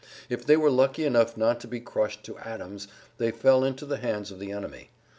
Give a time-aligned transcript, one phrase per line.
[0.29, 2.87] If they were lucky enough not to be crushed to atoms
[3.19, 4.89] they fell into the hands of the enemy.